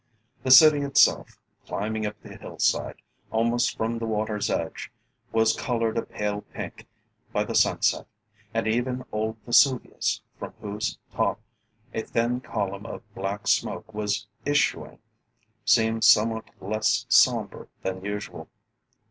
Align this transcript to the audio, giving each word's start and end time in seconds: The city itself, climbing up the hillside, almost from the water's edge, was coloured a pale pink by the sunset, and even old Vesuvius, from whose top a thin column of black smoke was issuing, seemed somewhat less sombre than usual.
The 0.41 0.49
city 0.49 0.79
itself, 0.79 1.37
climbing 1.67 2.07
up 2.07 2.19
the 2.23 2.35
hillside, 2.35 2.95
almost 3.29 3.77
from 3.77 3.99
the 3.99 4.07
water's 4.07 4.49
edge, 4.49 4.91
was 5.31 5.55
coloured 5.55 5.95
a 5.95 6.01
pale 6.01 6.41
pink 6.41 6.87
by 7.31 7.43
the 7.43 7.53
sunset, 7.53 8.07
and 8.51 8.65
even 8.65 9.05
old 9.11 9.37
Vesuvius, 9.45 10.23
from 10.39 10.55
whose 10.59 10.97
top 11.13 11.39
a 11.93 12.01
thin 12.01 12.39
column 12.41 12.87
of 12.87 13.03
black 13.13 13.47
smoke 13.47 13.93
was 13.93 14.25
issuing, 14.43 14.97
seemed 15.65 16.03
somewhat 16.03 16.49
less 16.59 17.05
sombre 17.07 17.67
than 17.83 18.03
usual. 18.03 18.49